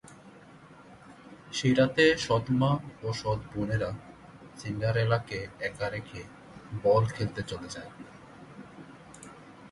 [1.53, 2.71] সেই রাতে, সৎমা
[3.03, 3.89] ও সৎবোনেরা
[4.57, 5.39] সিন্ডারেলাকে
[5.59, 6.21] একা রেখে
[6.83, 7.91] বল খেলতে চলে যায়।